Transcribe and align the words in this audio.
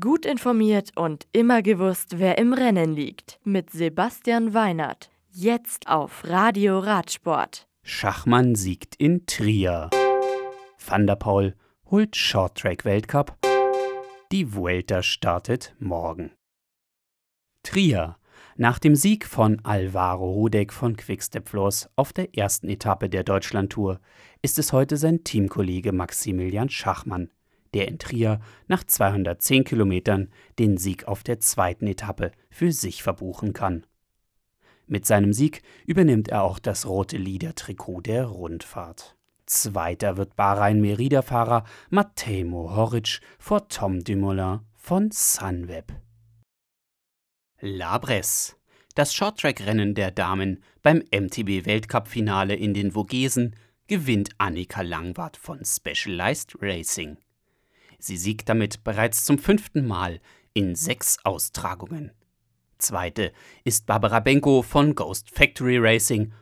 Gut 0.00 0.24
informiert 0.24 0.92
und 0.96 1.26
immer 1.32 1.60
gewusst, 1.60 2.18
wer 2.18 2.38
im 2.38 2.54
Rennen 2.54 2.94
liegt. 2.94 3.38
Mit 3.44 3.68
Sebastian 3.68 4.54
Weinert. 4.54 5.10
Jetzt 5.30 5.88
auf 5.88 6.24
Radio 6.24 6.78
Radsport. 6.78 7.68
Schachmann 7.82 8.54
siegt 8.54 8.94
in 8.96 9.26
Trier. 9.26 9.90
Van 10.78 11.06
der 11.06 11.16
Paul 11.16 11.54
holt 11.90 12.16
Shorttrack-Weltcup. 12.16 13.36
Die 14.32 14.54
Vuelta 14.54 15.02
startet 15.02 15.74
morgen. 15.78 16.30
Trier. 17.62 18.16
Nach 18.56 18.78
dem 18.78 18.96
Sieg 18.96 19.26
von 19.26 19.60
Alvaro 19.66 20.30
Rudek 20.30 20.72
von 20.72 20.96
Quickstep 20.96 21.46
Floors 21.46 21.90
auf 21.94 22.14
der 22.14 22.34
ersten 22.38 22.70
Etappe 22.70 23.10
der 23.10 23.22
Deutschlandtour 23.22 24.00
ist 24.40 24.58
es 24.58 24.72
heute 24.72 24.96
sein 24.96 25.24
Teamkollege 25.24 25.92
Maximilian 25.92 26.70
Schachmann, 26.70 27.30
der 27.74 27.88
in 27.88 27.98
Trier 27.98 28.40
nach 28.68 28.84
210 28.84 29.64
Kilometern 29.64 30.30
den 30.58 30.78
Sieg 30.78 31.06
auf 31.06 31.22
der 31.22 31.40
zweiten 31.40 31.86
Etappe 31.86 32.32
für 32.50 32.72
sich 32.72 33.02
verbuchen 33.02 33.52
kann. 33.52 33.84
Mit 34.86 35.06
seinem 35.06 35.32
Sieg 35.32 35.62
übernimmt 35.86 36.28
er 36.28 36.42
auch 36.42 36.58
das 36.58 36.86
rote 36.86 37.16
Liedertrikot 37.16 38.02
der 38.02 38.26
Rundfahrt. 38.26 39.16
Zweiter 39.46 40.16
wird 40.16 40.36
Bahrain-Merida-Fahrer 40.36 41.64
Matej 41.90 42.44
Mohoric 42.44 43.20
vor 43.38 43.68
Tom 43.68 44.02
Dumoulin 44.02 44.60
von 44.76 45.10
Sunweb. 45.10 45.92
Labres. 47.60 48.56
Das 48.94 49.14
Shorttrack-Rennen 49.14 49.94
der 49.94 50.10
Damen 50.10 50.62
beim 50.82 51.02
MTB-Weltcup-Finale 51.10 52.54
in 52.54 52.74
den 52.74 52.92
Vogesen 52.92 53.56
gewinnt 53.86 54.30
Annika 54.38 54.82
Langwart 54.82 55.36
von 55.36 55.64
Specialized 55.64 56.56
Racing. 56.60 57.18
Sie 57.98 58.16
siegt 58.16 58.48
damit 58.48 58.84
bereits 58.84 59.24
zum 59.24 59.38
fünften 59.38 59.86
Mal 59.86 60.20
in 60.52 60.74
sechs 60.74 61.18
Austragungen. 61.24 62.12
Zweite 62.78 63.32
ist 63.64 63.86
Barbara 63.86 64.20
Benko 64.20 64.62
von 64.62 64.94
Ghost 64.94 65.30
Factory 65.30 65.78
Racing 65.78 66.32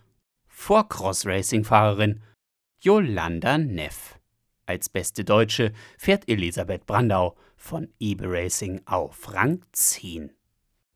vor 0.48 0.88
Cross-Racing-Fahrerin 0.88 2.20
Yolanda 2.80 3.58
Neff. 3.58 4.18
Als 4.66 4.88
beste 4.88 5.24
Deutsche 5.24 5.72
fährt 5.98 6.28
Elisabeth 6.28 6.86
Brandau 6.86 7.36
von 7.56 7.88
eBay 8.00 8.26
Racing 8.28 8.80
auf 8.86 9.32
Rang 9.32 9.62
10. 9.72 10.32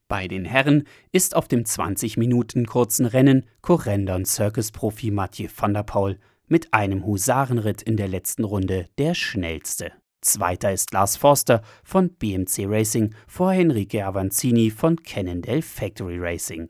Bei 0.08 0.28
den 0.28 0.44
Herren 0.44 0.84
ist 1.10 1.34
auf 1.34 1.48
dem 1.48 1.64
20 1.64 2.16
Minuten 2.16 2.66
kurzen 2.66 3.06
Rennen 3.06 3.44
Corendon 3.60 4.24
Circus-Profi 4.24 5.10
Mathieu 5.10 5.48
van 5.54 5.74
der 5.74 5.82
Paul 5.82 6.18
mit 6.46 6.72
einem 6.72 7.04
Husarenritt 7.04 7.82
in 7.82 7.96
der 7.96 8.08
letzten 8.08 8.44
Runde 8.44 8.88
der 8.98 9.14
schnellste. 9.14 9.92
Zweiter 10.26 10.72
ist 10.72 10.92
Lars 10.92 11.16
Forster 11.16 11.62
von 11.84 12.10
BMC 12.10 12.66
Racing 12.66 13.14
vor 13.28 13.52
Henrique 13.52 14.04
Avanzini 14.04 14.70
von 14.70 15.00
Cannondale 15.00 15.62
Factory 15.62 16.18
Racing. 16.18 16.68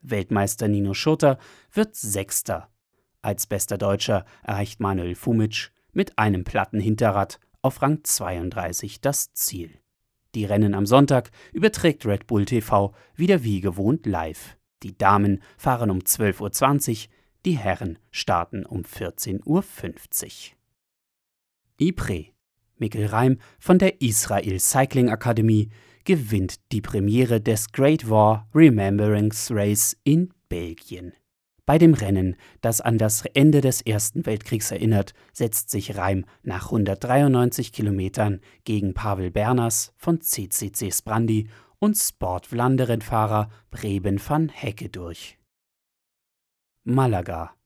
Weltmeister 0.00 0.66
Nino 0.66 0.92
Schurter 0.92 1.38
wird 1.72 1.94
Sechster. 1.94 2.68
Als 3.22 3.46
bester 3.46 3.78
Deutscher 3.78 4.24
erreicht 4.42 4.80
Manuel 4.80 5.14
Fumic 5.14 5.70
mit 5.92 6.18
einem 6.18 6.42
platten 6.42 6.80
Hinterrad 6.80 7.38
auf 7.62 7.80
Rang 7.80 8.02
32 8.02 9.00
das 9.00 9.32
Ziel. 9.32 9.78
Die 10.34 10.44
Rennen 10.44 10.74
am 10.74 10.84
Sonntag 10.84 11.30
überträgt 11.52 12.06
Red 12.06 12.26
Bull 12.26 12.44
TV 12.44 12.92
wieder 13.14 13.44
wie 13.44 13.60
gewohnt 13.60 14.04
live. 14.04 14.56
Die 14.82 14.98
Damen 14.98 15.42
fahren 15.56 15.92
um 15.92 16.00
12.20 16.00 17.06
Uhr, 17.06 17.12
die 17.44 17.56
Herren 17.56 18.00
starten 18.10 18.66
um 18.66 18.82
14.50 18.82 19.44
Uhr. 19.46 19.64
Ypres 21.80 22.35
Mikkel 22.78 23.06
Reim 23.06 23.38
von 23.58 23.78
der 23.78 24.00
Israel 24.00 24.60
Cycling 24.60 25.10
Akademie 25.10 25.70
gewinnt 26.04 26.72
die 26.72 26.80
Premiere 26.80 27.40
des 27.40 27.72
Great 27.72 28.08
War 28.08 28.48
Remembrance 28.54 29.54
Race 29.54 29.96
in 30.04 30.32
Belgien. 30.48 31.12
Bei 31.66 31.78
dem 31.78 31.94
Rennen, 31.94 32.36
das 32.60 32.80
an 32.80 32.96
das 32.96 33.24
Ende 33.34 33.60
des 33.60 33.82
Ersten 33.82 34.24
Weltkriegs 34.24 34.70
erinnert, 34.70 35.14
setzt 35.32 35.68
sich 35.70 35.96
Reim 35.96 36.24
nach 36.44 36.66
193 36.66 37.72
Kilometern 37.72 38.40
gegen 38.62 38.94
Pavel 38.94 39.32
Berners 39.32 39.92
von 39.96 40.20
CCC 40.20 40.92
Sprandi 40.92 41.48
und 41.80 41.96
Sport 41.96 42.46
Vlaanderen-Fahrer 42.46 43.50
Breben 43.72 44.20
van 44.24 44.48
Hecke 44.48 44.88
durch. 44.88 45.38
Malaga 46.84 47.56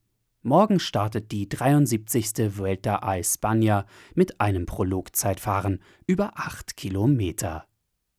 Morgen 0.42 0.80
startet 0.80 1.32
die 1.32 1.50
73. 1.50 2.56
Vuelta 2.56 3.02
a 3.02 3.16
España 3.16 3.84
mit 4.14 4.40
einem 4.40 4.64
Prologzeitfahren 4.64 5.82
über 6.06 6.32
8 6.34 6.78
Kilometer. 6.78 7.66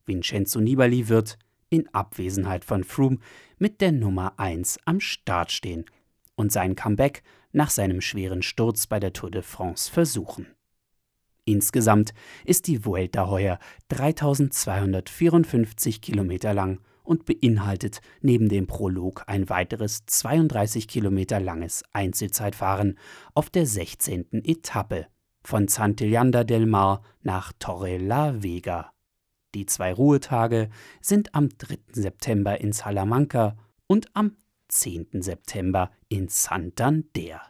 Vincenzo 0.06 0.60
Nibali 0.60 1.08
wird, 1.08 1.36
in 1.68 1.92
Abwesenheit 1.92 2.64
von 2.64 2.84
Froome, 2.84 3.18
mit 3.58 3.80
der 3.80 3.90
Nummer 3.90 4.38
1 4.38 4.78
am 4.84 5.00
Start 5.00 5.50
stehen 5.50 5.84
und 6.36 6.52
sein 6.52 6.76
Comeback 6.76 7.24
nach 7.50 7.70
seinem 7.70 8.00
schweren 8.00 8.42
Sturz 8.42 8.86
bei 8.86 9.00
der 9.00 9.12
Tour 9.12 9.32
de 9.32 9.42
France 9.42 9.90
versuchen. 9.90 10.46
Insgesamt 11.44 12.14
ist 12.44 12.68
die 12.68 12.84
Vuelta 12.84 13.26
heuer 13.26 13.58
3254 13.88 16.00
Kilometer 16.00 16.54
lang 16.54 16.78
und 17.02 17.24
beinhaltet 17.24 18.00
neben 18.20 18.48
dem 18.48 18.66
Prolog 18.66 19.24
ein 19.26 19.48
weiteres 19.48 20.04
32 20.06 20.88
Kilometer 20.88 21.40
langes 21.40 21.84
Einzelzeitfahren 21.92 22.98
auf 23.34 23.50
der 23.50 23.66
16. 23.66 24.44
Etappe 24.44 25.06
von 25.44 25.68
Santillana 25.68 26.44
del 26.44 26.66
Mar 26.66 27.02
nach 27.22 27.52
Torre 27.58 27.98
la 27.98 28.42
Vega. 28.42 28.92
Die 29.54 29.66
zwei 29.66 29.92
Ruhetage 29.92 30.70
sind 31.00 31.34
am 31.34 31.50
3. 31.50 31.78
September 31.92 32.58
in 32.60 32.72
Salamanca 32.72 33.56
und 33.86 34.08
am 34.14 34.36
10. 34.68 35.20
September 35.20 35.90
in 36.08 36.28
Santander. 36.28 37.42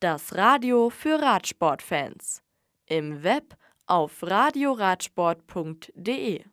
Das 0.00 0.34
Radio 0.34 0.90
für 0.90 1.20
Radsportfans. 1.20 2.42
Im 2.86 3.22
Web 3.22 3.56
auf 3.86 4.22
radioradsport.de 4.22 6.44